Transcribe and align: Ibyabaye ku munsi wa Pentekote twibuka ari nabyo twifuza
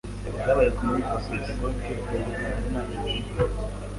Ibyabaye 0.29 0.69
ku 0.75 0.81
munsi 0.87 1.07
wa 1.13 1.21
Pentekote 1.27 1.91
twibuka 2.03 2.41
ari 2.57 2.67
nabyo 2.73 2.95
twifuza 3.03 3.59